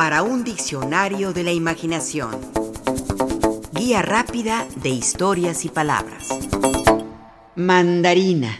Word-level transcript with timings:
para 0.00 0.22
un 0.22 0.44
diccionario 0.44 1.34
de 1.34 1.42
la 1.42 1.52
imaginación. 1.52 2.30
Guía 3.74 4.00
rápida 4.00 4.66
de 4.76 4.88
historias 4.88 5.66
y 5.66 5.68
palabras. 5.68 6.26
Mandarina. 7.54 8.58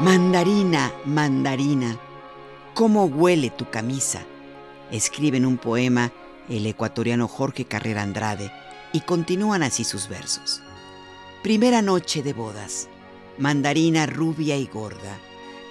Mandarina, 0.00 0.92
mandarina, 1.06 1.96
¿cómo 2.74 3.06
huele 3.06 3.48
tu 3.48 3.70
camisa? 3.70 4.20
Escribe 4.90 5.38
en 5.38 5.46
un 5.46 5.56
poema 5.56 6.12
el 6.50 6.66
ecuatoriano 6.66 7.28
Jorge 7.28 7.64
Carrera 7.64 8.02
Andrade 8.02 8.52
y 8.92 9.00
continúan 9.00 9.62
así 9.62 9.84
sus 9.84 10.06
versos. 10.10 10.62
Primera 11.44 11.82
noche 11.82 12.22
de 12.22 12.32
bodas, 12.32 12.88
mandarina 13.36 14.06
rubia 14.06 14.56
y 14.56 14.64
gorda, 14.64 15.18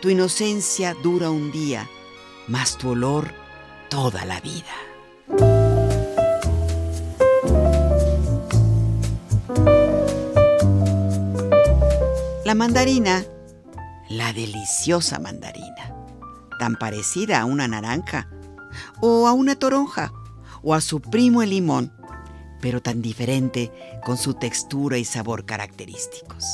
tu 0.04 0.12
inocencia 0.12 0.94
dura 1.02 1.32
un 1.32 1.52
día, 1.52 1.90
mas 2.48 2.78
tu 2.78 2.90
olor 2.90 3.32
toda 3.90 4.24
la 4.24 4.40
vida. 4.40 4.68
La 12.46 12.54
mandarina, 12.54 13.26
la 14.10 14.32
deliciosa 14.32 15.18
mandarina, 15.18 15.96
tan 16.60 16.76
parecida 16.76 17.42
a 17.42 17.46
una 17.46 17.68
naranja, 17.68 18.30
o 19.02 19.28
a 19.28 19.34
una 19.34 19.56
toronja, 19.56 20.14
o 20.62 20.76
a 20.76 20.82
su 20.82 21.02
primo 21.02 21.42
el 21.42 21.50
limón, 21.50 21.92
pero 22.64 22.82
tan 22.82 23.02
diferente 23.02 23.74
con 24.06 24.18
su 24.18 24.36
textura 24.36 24.98
y 24.98 25.04
sabor 25.04 25.46
característicos. 25.46 26.46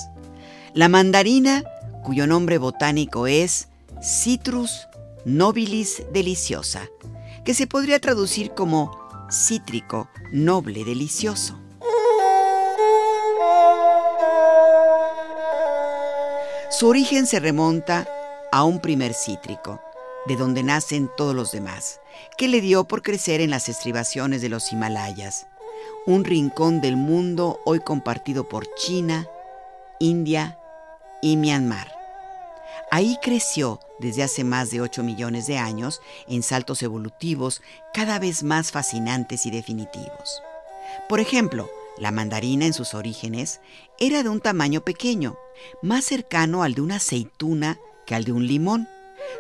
La 0.74 0.90
mandarina, 0.90 1.64
cuyo 2.04 2.26
nombre 2.26 2.58
botánico 2.58 3.28
es 3.28 3.68
Citrus 4.02 4.88
nobilis 5.24 6.02
deliciosa, 6.12 6.90
que 7.46 7.54
se 7.54 7.68
podría 7.68 8.00
traducir 8.00 8.56
como 8.56 8.92
cítrico, 9.32 10.10
noble, 10.34 10.84
delicioso. 10.84 11.60
Su 16.72 16.88
origen 16.88 17.28
se 17.28 17.40
remonta 17.40 18.08
a 18.52 18.64
un 18.64 18.80
primer 18.80 19.14
cítrico, 19.14 19.80
de 20.26 20.38
donde 20.38 20.64
nacen 20.64 21.08
todos 21.16 21.36
los 21.36 21.52
demás, 21.52 22.02
que 22.36 22.48
le 22.48 22.62
dio 22.62 22.86
por 22.86 23.04
crecer 23.04 23.42
en 23.42 23.52
las 23.52 23.70
estribaciones 23.70 24.42
de 24.42 24.50
los 24.50 24.72
Himalayas, 24.72 25.49
un 26.06 26.26
rincón 26.26 26.82
del 26.82 26.96
mundo 26.98 27.60
hoy 27.66 27.80
compartido 27.80 28.48
por 28.50 28.74
China, 28.76 29.28
India 30.00 30.58
y 31.22 31.38
Myanmar. 31.38 31.92
Ahí 32.92 33.18
creció 33.22 33.80
desde 34.00 34.24
hace 34.24 34.44
más 34.44 34.72
de 34.72 34.82
8 34.82 35.04
millones 35.04 35.46
de 35.46 35.58
años 35.58 36.02
en 36.28 36.42
saltos 36.42 36.82
evolutivos 36.82 37.62
cada 37.94 38.18
vez 38.18 38.42
más 38.44 38.72
fascinantes 38.72 39.46
y 39.46 39.52
definitivos. 39.52 40.42
Por 41.08 41.20
ejemplo, 41.20 41.70
la 42.00 42.12
mandarina 42.12 42.66
en 42.66 42.74
sus 42.74 42.94
orígenes 42.94 43.60
era 44.00 44.24
de 44.24 44.30
un 44.30 44.42
tamaño 44.42 44.82
pequeño, 44.82 45.38
más 45.82 46.06
cercano 46.06 46.64
al 46.64 46.74
de 46.74 46.82
una 46.82 46.96
aceituna 46.96 47.78
que 48.06 48.16
al 48.16 48.24
de 48.24 48.32
un 48.32 48.48
limón. 48.48 48.88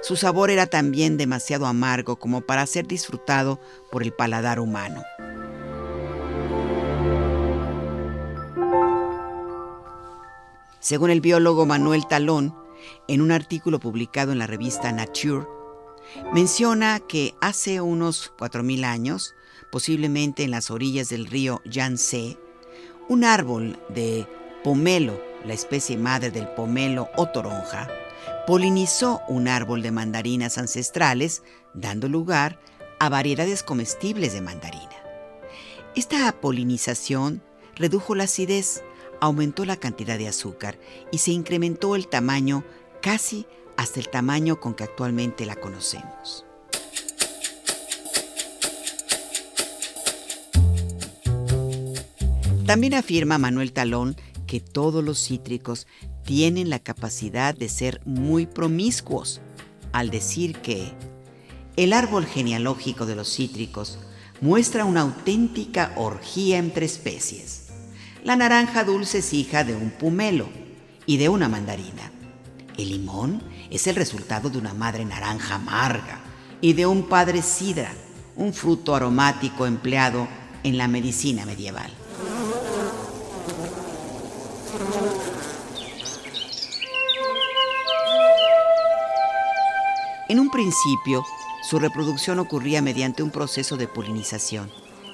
Su 0.04 0.16
sabor 0.16 0.52
era 0.52 0.68
también 0.68 1.18
demasiado 1.18 1.66
amargo 1.66 2.20
como 2.20 2.42
para 2.42 2.66
ser 2.66 2.86
disfrutado 2.86 3.60
por 3.92 4.04
el 4.04 4.14
paladar 4.14 4.60
humano. 4.60 5.04
Según 10.80 11.10
el 11.10 11.20
biólogo 11.20 11.66
Manuel 11.66 12.08
Talón, 12.08 12.56
en 13.10 13.22
un 13.22 13.32
artículo 13.32 13.80
publicado 13.80 14.32
en 14.32 14.40
la 14.40 14.48
revista 14.48 14.94
Nature, 14.94 15.46
menciona 16.34 17.02
que 17.02 17.36
hace 17.42 17.82
unos 17.82 18.32
4.000 18.38 18.86
años, 18.86 19.36
posiblemente 19.72 20.44
en 20.44 20.52
las 20.52 20.72
orillas 20.72 21.10
del 21.10 21.28
río 21.28 21.62
Yangtze, 21.66 22.38
un 23.10 23.26
árbol 23.26 23.78
de 23.90 24.26
pomelo, 24.64 25.22
la 25.46 25.54
especie 25.54 25.98
madre 25.98 26.32
del 26.32 26.48
pomelo 26.48 27.10
o 27.18 27.28
toronja, 27.28 27.90
polinizó 28.48 29.22
un 29.28 29.50
árbol 29.50 29.82
de 29.82 29.92
mandarinas 29.92 30.58
ancestrales, 30.58 31.44
dando 31.74 32.08
lugar 32.08 32.58
a 33.00 33.10
variedades 33.10 33.64
comestibles 33.64 34.32
de 34.32 34.42
mandarina. 34.42 34.96
Esta 35.96 36.32
polinización 36.40 37.42
redujo 37.76 38.16
la 38.16 38.26
acidez, 38.26 38.84
aumentó 39.22 39.66
la 39.66 39.78
cantidad 39.78 40.18
de 40.18 40.28
azúcar 40.28 40.80
y 41.12 41.20
se 41.20 41.32
incrementó 41.32 41.96
el 41.96 42.08
tamaño 42.08 42.64
casi 43.02 43.46
hasta 43.78 44.00
el 44.00 44.10
tamaño 44.10 44.60
con 44.60 44.74
que 44.74 44.84
actualmente 44.84 45.46
la 45.46 45.56
conocemos. 45.56 46.46
También 52.66 52.94
afirma 52.94 53.40
Manuel 53.40 53.74
Talón 53.74 54.16
que 54.46 54.60
todos 54.60 55.04
los 55.04 55.18
cítricos 55.18 55.88
tienen 56.24 56.70
la 56.70 56.78
capacidad 56.78 57.56
de 57.56 57.68
ser 57.68 58.02
muy 58.06 58.46
promiscuos, 58.46 59.42
al 59.92 60.12
decir 60.12 60.58
que 60.58 60.92
el 61.78 61.94
árbol 61.94 62.28
genealógico 62.28 63.08
de 63.08 63.16
los 63.16 63.34
cítricos 63.34 63.98
muestra 64.42 64.86
una 64.86 65.02
auténtica 65.02 65.94
orgía 65.96 66.58
entre 66.60 66.86
especies. 66.86 67.59
La 68.24 68.36
naranja 68.36 68.84
dulce 68.84 69.20
es 69.20 69.34
hija 69.34 69.64
de 69.64 69.76
un 69.76 69.92
pumelo 69.92 70.50
y 71.06 71.18
de 71.18 71.30
una 71.30 71.48
mandarina. 71.48 72.12
El 72.78 72.90
limón 72.90 73.42
es 73.70 73.88
el 73.88 73.96
resultado 73.96 74.50
de 74.50 74.58
una 74.58 74.74
madre 74.74 75.06
naranja 75.06 75.56
amarga 75.56 76.20
y 76.60 76.74
de 76.74 76.86
un 76.86 77.04
padre 77.04 77.42
sidra, 77.42 77.94
un 78.36 78.54
fruto 78.54 78.94
aromático 78.94 79.66
empleado 79.66 80.28
en 80.64 80.78
la 80.78 80.90
medicina 80.90 81.46
medieval. 81.46 81.92
En 90.28 90.40
un 90.40 90.52
principio, 90.52 91.24
su 91.70 91.80
reproducción 91.80 92.40
ocurría 92.40 92.82
mediante 92.82 93.24
un 93.24 93.32
proceso 93.32 93.78
de 93.78 93.88
polinización, 93.88 94.70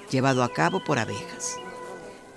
llevado 0.10 0.44
a 0.44 0.52
cabo 0.52 0.84
por 0.84 0.98
abejas. 0.98 1.58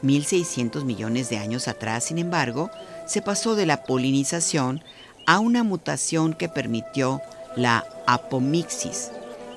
1.600 0.03 0.85
millones 0.85 1.29
de 1.29 1.39
años 1.39 1.69
atrás, 1.69 2.05
sin 2.05 2.19
embargo, 2.19 2.71
se 3.07 3.23
pasó 3.23 3.55
de 3.55 3.67
la 3.67 3.83
polinización 3.85 4.83
a 5.27 5.41
una 5.41 5.63
mutación 5.63 6.33
que 6.33 6.49
permitió 6.49 7.21
la 7.57 7.85
apomixis, 8.07 9.11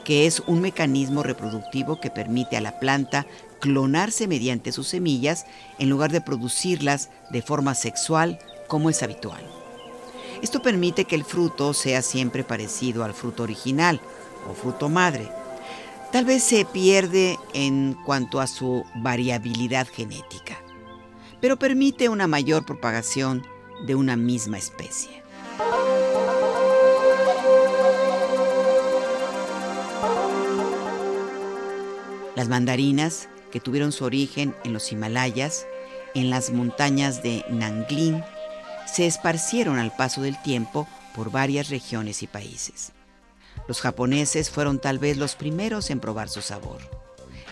que 0.04 0.26
es 0.26 0.42
un 0.42 0.62
mecanismo 0.62 1.24
reproductivo 1.24 2.00
que 2.00 2.10
permite 2.10 2.58
a 2.58 2.62
la 2.62 2.80
planta 2.80 3.26
clonarse 3.60 4.28
mediante 4.28 4.72
sus 4.72 4.88
semillas 4.88 5.46
en 5.80 5.90
lugar 5.90 6.12
de 6.12 6.22
producirlas 6.22 7.10
de 7.30 7.42
forma 7.42 7.76
sexual 7.76 8.40
como 8.68 8.90
es 8.90 9.04
habitual. 9.04 9.42
Esto 10.42 10.62
permite 10.62 11.06
que 11.06 11.16
el 11.16 11.24
fruto 11.24 11.74
sea 11.74 12.02
siempre 12.02 12.44
parecido 12.44 13.04
al 13.04 13.14
fruto 13.14 13.44
original 13.44 14.02
o 14.50 14.56
fruto 14.56 14.90
madre, 14.90 15.30
tal 16.12 16.26
vez 16.26 16.44
se 16.44 16.66
pierde 16.66 17.40
en 17.54 17.98
cuanto 18.06 18.42
a 18.42 18.48
su 18.48 18.86
variabilidad 18.96 19.88
genética, 19.88 20.58
pero 21.40 21.58
permite 21.58 22.10
una 22.10 22.28
mayor 22.28 22.66
propagación 22.66 23.46
de 23.86 23.96
una 23.96 24.16
misma 24.16 24.58
especie. 24.58 25.22
Las 32.36 32.48
mandarinas, 32.50 33.30
que 33.52 33.60
tuvieron 33.60 33.92
su 33.92 34.06
origen 34.06 34.56
en 34.64 34.74
los 34.74 34.92
Himalayas, 34.92 35.66
en 36.14 36.30
las 36.30 36.52
montañas 36.52 37.24
de 37.24 37.46
Nanglin, 37.50 38.24
se 38.86 39.06
esparcieron 39.06 39.80
al 39.80 39.96
paso 39.96 40.22
del 40.22 40.42
tiempo 40.42 40.88
por 41.14 41.32
varias 41.32 41.70
regiones 41.70 42.24
y 42.24 42.28
países. 42.28 42.94
Los 43.68 43.82
japoneses 43.82 44.50
fueron 44.50 44.80
tal 44.80 45.00
vez 45.00 45.18
los 45.18 45.36
primeros 45.36 45.90
en 45.90 46.00
probar 46.00 46.30
su 46.30 46.42
sabor. 46.42 46.80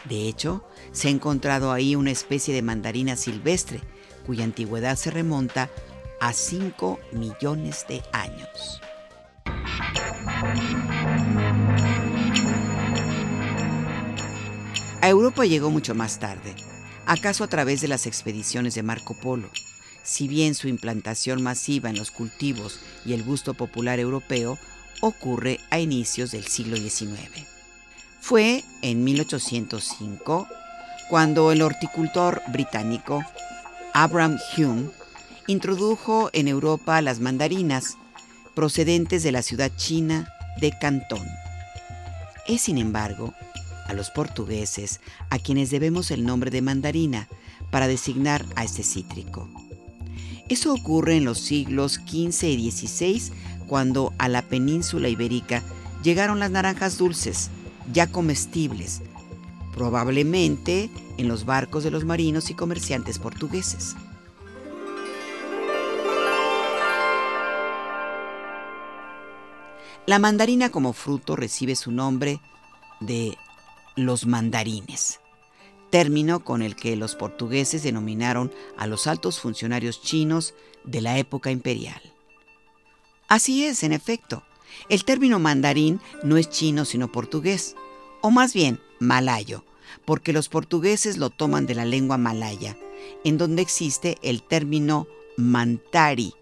De 0.05 0.27
hecho, 0.27 0.63
se 0.91 1.07
ha 1.07 1.11
encontrado 1.11 1.71
ahí 1.71 1.95
una 1.95 2.11
especie 2.11 2.53
de 2.53 2.61
mandarina 2.61 3.15
silvestre 3.15 3.81
cuya 4.25 4.43
antigüedad 4.43 4.95
se 4.95 5.11
remonta 5.11 5.69
a 6.19 6.33
5 6.33 6.99
millones 7.13 7.85
de 7.87 8.03
años. 8.11 8.81
A 15.01 15.09
Europa 15.09 15.45
llegó 15.45 15.69
mucho 15.69 15.95
más 15.95 16.19
tarde, 16.19 16.55
acaso 17.05 17.43
a 17.43 17.47
través 17.47 17.81
de 17.81 17.87
las 17.87 18.05
expediciones 18.05 18.75
de 18.75 18.83
Marco 18.83 19.15
Polo. 19.19 19.49
Si 20.03 20.27
bien 20.27 20.55
su 20.55 20.67
implantación 20.67 21.41
masiva 21.41 21.89
en 21.89 21.97
los 21.97 22.11
cultivos 22.11 22.79
y 23.05 23.13
el 23.13 23.23
gusto 23.23 23.53
popular 23.53 23.99
europeo 23.99 24.57
ocurre 25.01 25.59
a 25.69 25.79
inicios 25.79 26.31
del 26.31 26.45
siglo 26.45 26.77
XIX. 26.77 27.47
Fue 28.19 28.63
en 28.81 29.03
1805 29.03 30.47
cuando 31.09 31.51
el 31.51 31.61
horticultor 31.61 32.41
británico 32.49 33.23
Abraham 33.93 34.37
Hume 34.55 34.89
introdujo 35.47 36.29
en 36.33 36.47
Europa 36.47 37.01
las 37.01 37.19
mandarinas, 37.19 37.97
procedentes 38.53 39.23
de 39.23 39.31
la 39.31 39.41
ciudad 39.41 39.71
china 39.75 40.31
de 40.59 40.71
Cantón. 40.79 41.25
Es, 42.47 42.61
sin 42.61 42.77
embargo, 42.77 43.33
a 43.87 43.93
los 43.93 44.11
portugueses 44.11 45.01
a 45.29 45.39
quienes 45.39 45.71
debemos 45.71 46.11
el 46.11 46.25
nombre 46.25 46.51
de 46.51 46.61
mandarina 46.61 47.27
para 47.71 47.87
designar 47.87 48.45
a 48.55 48.63
este 48.63 48.83
cítrico. 48.83 49.49
Eso 50.49 50.73
ocurre 50.73 51.17
en 51.17 51.25
los 51.25 51.39
siglos 51.39 51.99
XV 52.05 52.43
y 52.43 52.71
XVI, 52.71 53.31
cuando 53.69 54.11
a 54.17 54.27
la 54.27 54.41
península 54.41 55.07
ibérica 55.07 55.63
llegaron 56.03 56.39
las 56.39 56.49
naranjas 56.49 56.97
dulces, 56.97 57.51
ya 57.93 58.07
comestibles, 58.07 59.01
probablemente 59.73 60.89
en 61.17 61.27
los 61.27 61.45
barcos 61.45 61.83
de 61.83 61.91
los 61.91 62.03
marinos 62.03 62.49
y 62.49 62.55
comerciantes 62.55 63.19
portugueses. 63.19 63.95
La 70.07 70.17
mandarina 70.17 70.69
como 70.71 70.93
fruto 70.93 71.35
recibe 71.35 71.75
su 71.75 71.91
nombre 71.91 72.41
de 72.99 73.37
los 73.95 74.25
mandarines, 74.25 75.19
término 75.91 76.43
con 76.43 76.63
el 76.63 76.75
que 76.75 76.95
los 76.95 77.15
portugueses 77.15 77.83
denominaron 77.83 78.51
a 78.77 78.87
los 78.87 79.05
altos 79.05 79.39
funcionarios 79.39 80.01
chinos 80.01 80.55
de 80.83 81.01
la 81.01 81.19
época 81.19 81.51
imperial. 81.51 82.01
Así 83.29 83.63
es, 83.63 83.83
en 83.83 83.93
efecto, 83.93 84.41
el 84.89 85.05
término 85.05 85.37
mandarín 85.37 86.01
no 86.23 86.37
es 86.37 86.49
chino 86.49 86.83
sino 86.83 87.11
portugués, 87.11 87.75
o 88.21 88.31
más 88.31 88.55
bien 88.55 88.79
malayo, 88.99 89.63
porque 90.03 90.33
los 90.33 90.49
portugueses 90.49 91.17
lo 91.17 91.29
toman 91.29 91.67
de 91.67 91.75
la 91.75 91.85
lengua 91.85 92.17
malaya, 92.17 92.75
en 93.23 93.37
donde 93.37 93.61
existe 93.61 94.17
el 94.23 94.41
término 94.41 95.07
mantari, 95.37 96.33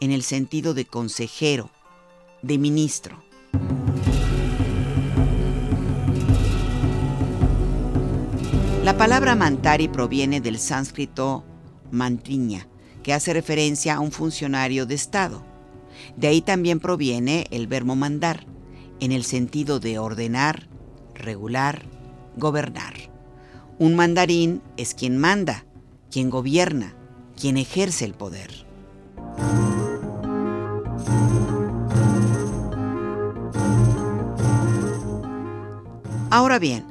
en 0.00 0.12
el 0.12 0.22
sentido 0.22 0.72
de 0.72 0.86
consejero, 0.86 1.70
de 2.40 2.56
ministro. 2.56 3.22
La 8.82 8.96
palabra 8.96 9.34
mantari 9.34 9.88
proviene 9.88 10.40
del 10.40 10.58
sánscrito 10.58 11.44
mantriña, 11.90 12.66
que 13.02 13.12
hace 13.12 13.34
referencia 13.34 13.96
a 13.96 14.00
un 14.00 14.10
funcionario 14.10 14.86
de 14.86 14.94
Estado. 14.94 15.49
De 16.16 16.28
ahí 16.28 16.40
también 16.42 16.80
proviene 16.80 17.46
el 17.50 17.66
verbo 17.66 17.96
mandar, 17.96 18.46
en 19.00 19.12
el 19.12 19.24
sentido 19.24 19.80
de 19.80 19.98
ordenar, 19.98 20.68
regular, 21.14 21.84
gobernar. 22.36 22.94
Un 23.78 23.96
mandarín 23.96 24.62
es 24.76 24.94
quien 24.94 25.16
manda, 25.16 25.64
quien 26.10 26.28
gobierna, 26.28 26.94
quien 27.38 27.56
ejerce 27.56 28.04
el 28.04 28.14
poder. 28.14 28.50
Ahora 36.30 36.58
bien, 36.58 36.84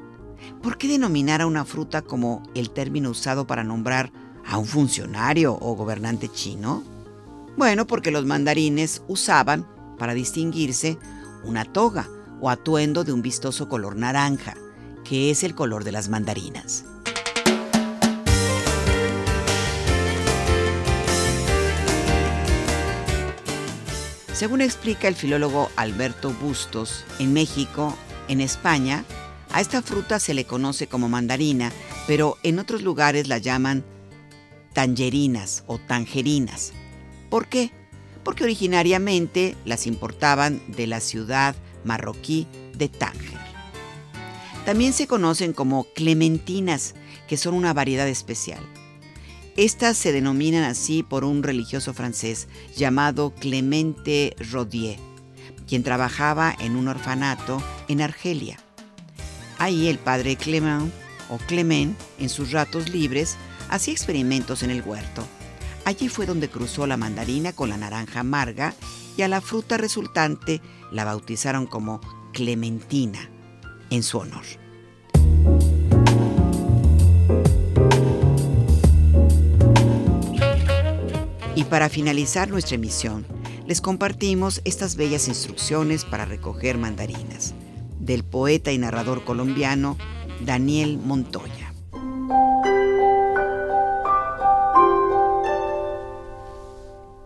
¿por 0.61 0.77
qué 0.77 0.87
denominar 0.87 1.41
a 1.41 1.47
una 1.47 1.63
fruta 1.63 2.01
como 2.01 2.43
el 2.55 2.71
término 2.71 3.11
usado 3.11 3.47
para 3.47 3.63
nombrar 3.63 4.11
a 4.45 4.57
un 4.57 4.65
funcionario 4.65 5.57
o 5.61 5.75
gobernante 5.75 6.27
chino? 6.27 6.83
Bueno, 7.59 7.85
porque 7.85 8.09
los 8.09 8.25
mandarines 8.25 9.03
usaban, 9.09 9.67
para 9.97 10.13
distinguirse, 10.13 10.97
una 11.43 11.65
toga 11.65 12.07
o 12.39 12.49
atuendo 12.49 13.03
de 13.03 13.11
un 13.11 13.21
vistoso 13.21 13.67
color 13.67 13.97
naranja, 13.97 14.55
que 15.03 15.29
es 15.29 15.43
el 15.43 15.55
color 15.55 15.83
de 15.83 15.91
las 15.91 16.07
mandarinas. 16.07 16.85
Según 24.31 24.61
explica 24.61 25.09
el 25.09 25.15
filólogo 25.15 25.69
Alberto 25.75 26.31
Bustos, 26.31 27.03
en 27.19 27.33
México, 27.33 27.93
en 28.29 28.39
España, 28.39 29.03
a 29.51 29.59
esta 29.59 29.81
fruta 29.81 30.21
se 30.21 30.33
le 30.33 30.45
conoce 30.45 30.87
como 30.87 31.09
mandarina, 31.09 31.73
pero 32.07 32.37
en 32.41 32.59
otros 32.59 32.83
lugares 32.83 33.27
la 33.27 33.37
llaman 33.37 33.83
tangerinas 34.71 35.65
o 35.67 35.77
tangerinas. 35.77 36.71
¿Por 37.29 37.47
qué? 37.47 37.71
Porque 38.23 38.43
originariamente 38.43 39.55
las 39.65 39.87
importaban 39.87 40.61
de 40.67 40.87
la 40.87 40.99
ciudad 40.99 41.55
marroquí 41.83 42.47
de 42.75 42.89
Tánger. 42.89 43.39
También 44.65 44.93
se 44.93 45.07
conocen 45.07 45.53
como 45.53 45.85
clementinas, 45.93 46.95
que 47.27 47.37
son 47.37 47.53
una 47.53 47.73
variedad 47.73 48.07
especial. 48.07 48.59
Estas 49.55 49.97
se 49.97 50.11
denominan 50.11 50.63
así 50.63 51.03
por 51.03 51.23
un 51.23 51.43
religioso 51.43 51.93
francés 51.93 52.47
llamado 52.75 53.33
Clemente 53.35 54.35
Rodier, 54.51 54.99
quien 55.67 55.83
trabajaba 55.83 56.55
en 56.59 56.75
un 56.75 56.87
orfanato 56.87 57.61
en 57.87 58.01
Argelia. 58.01 58.57
Ahí 59.57 59.87
el 59.87 59.97
padre 59.97 60.35
Clement 60.35 60.91
o 61.29 61.37
Clement, 61.37 61.97
en 62.19 62.29
sus 62.29 62.51
ratos 62.51 62.89
libres, 62.89 63.35
hacía 63.69 63.93
experimentos 63.93 64.63
en 64.63 64.71
el 64.71 64.81
huerto 64.81 65.27
Allí 65.89 66.07
fue 66.07 66.27
donde 66.27 66.51
cruzó 66.51 66.85
la 66.85 66.97
mandarina 66.97 67.51
con 67.51 67.69
la 67.69 67.75
naranja 67.75 68.19
amarga 68.19 68.75
y 69.17 69.23
a 69.23 69.27
la 69.27 69.41
fruta 69.41 69.75
resultante 69.75 70.61
la 70.91 71.03
bautizaron 71.03 71.65
como 71.65 71.99
Clementina 72.31 73.27
en 73.89 74.03
su 74.03 74.19
honor. 74.19 74.43
Y 81.55 81.63
para 81.63 81.89
finalizar 81.89 82.51
nuestra 82.51 82.75
emisión, 82.75 83.25
les 83.65 83.81
compartimos 83.81 84.61
estas 84.65 84.95
bellas 84.95 85.27
instrucciones 85.27 86.05
para 86.05 86.25
recoger 86.25 86.77
mandarinas 86.77 87.55
del 87.99 88.23
poeta 88.23 88.71
y 88.71 88.77
narrador 88.77 89.23
colombiano 89.23 89.97
Daniel 90.45 90.99
Montoya. 90.99 91.68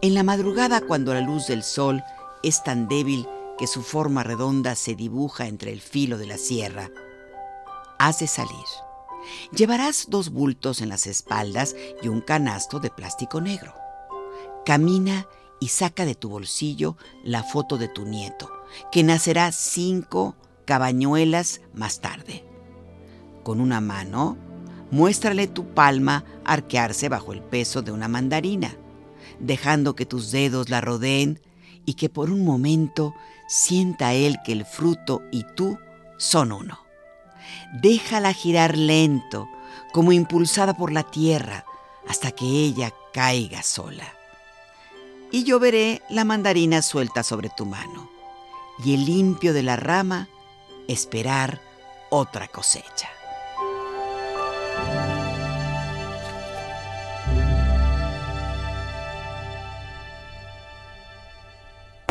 En 0.03 0.15
la 0.15 0.23
madrugada, 0.23 0.81
cuando 0.81 1.13
la 1.13 1.21
luz 1.21 1.47
del 1.47 1.63
sol 1.63 2.03
es 2.43 2.61
tan 2.61 2.89
débil 2.89 3.25
que 3.57 3.67
su 3.67 3.81
forma 3.81 4.21
redonda 4.21 4.75
se 4.75 4.95
dibuja 4.95 5.47
entre 5.47 5.71
el 5.71 5.79
filo 5.79 6.17
de 6.17 6.25
la 6.25 6.37
sierra, 6.37 6.91
has 7.99 8.19
de 8.19 8.27
salir. 8.27 8.65
Llevarás 9.55 10.07
dos 10.09 10.31
bultos 10.31 10.81
en 10.81 10.89
las 10.89 11.07
espaldas 11.07 11.77
y 12.01 12.09
un 12.09 12.19
canasto 12.19 12.81
de 12.81 12.89
plástico 12.89 13.39
negro. 13.39 13.75
Camina 14.65 15.25
y 15.61 15.69
saca 15.69 16.03
de 16.03 16.15
tu 16.15 16.27
bolsillo 16.27 16.97
la 17.23 17.41
foto 17.41 17.77
de 17.77 17.87
tu 17.87 18.03
nieto, 18.03 18.51
que 18.91 19.03
nacerá 19.03 19.53
cinco 19.53 20.35
cabañuelas 20.65 21.61
más 21.73 22.01
tarde. 22.01 22.43
Con 23.43 23.61
una 23.61 23.79
mano, 23.79 24.35
muéstrale 24.91 25.47
tu 25.47 25.73
palma 25.73 26.25
arquearse 26.43 27.07
bajo 27.07 27.31
el 27.31 27.41
peso 27.41 27.81
de 27.81 27.93
una 27.93 28.09
mandarina 28.09 28.77
dejando 29.39 29.95
que 29.95 30.05
tus 30.05 30.31
dedos 30.31 30.69
la 30.69 30.81
rodeen 30.81 31.41
y 31.85 31.95
que 31.95 32.09
por 32.09 32.29
un 32.29 32.45
momento 32.45 33.13
sienta 33.47 34.13
él 34.13 34.37
que 34.45 34.51
el 34.53 34.65
fruto 34.65 35.21
y 35.31 35.45
tú 35.55 35.77
son 36.17 36.51
uno. 36.51 36.79
Déjala 37.73 38.33
girar 38.33 38.77
lento, 38.77 39.47
como 39.91 40.11
impulsada 40.11 40.75
por 40.75 40.91
la 40.91 41.03
tierra, 41.03 41.65
hasta 42.07 42.31
que 42.31 42.45
ella 42.45 42.93
caiga 43.13 43.63
sola. 43.63 44.07
Y 45.31 45.43
yo 45.43 45.59
veré 45.59 46.01
la 46.09 46.23
mandarina 46.23 46.81
suelta 46.81 47.23
sobre 47.23 47.49
tu 47.49 47.65
mano, 47.65 48.09
y 48.83 48.93
el 48.93 49.05
limpio 49.05 49.53
de 49.53 49.63
la 49.63 49.75
rama 49.75 50.27
esperar 50.87 51.61
otra 52.09 52.47
cosecha. 52.47 53.09